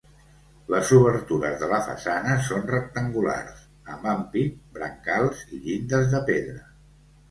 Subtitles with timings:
[0.75, 3.63] Les obertures de la façana són rectangulars,
[3.95, 6.63] amb ampit, brancals i llindes de pedra.